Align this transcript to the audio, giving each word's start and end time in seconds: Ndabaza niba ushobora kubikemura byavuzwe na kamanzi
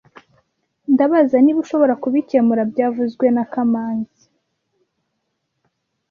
Ndabaza 0.93 1.35
niba 1.41 1.59
ushobora 1.65 1.93
kubikemura 2.03 2.61
byavuzwe 2.71 3.25
na 3.35 3.43
kamanzi 3.51 4.25